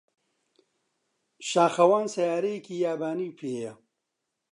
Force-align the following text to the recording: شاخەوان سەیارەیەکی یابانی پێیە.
شاخەوان 1.49 2.05
سەیارەیەکی 2.15 2.81
یابانی 2.85 3.35
پێیە. 3.39 3.73